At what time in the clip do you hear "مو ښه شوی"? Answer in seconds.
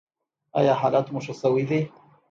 1.13-1.63